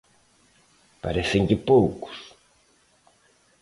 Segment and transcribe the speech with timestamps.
[1.03, 2.17] ¿Parécenlle poucos?